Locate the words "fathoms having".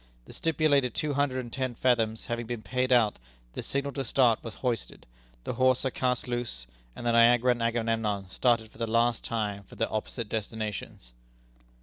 1.75-2.47